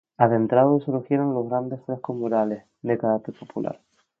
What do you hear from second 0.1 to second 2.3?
Adentrado el surgieron los grandes frescos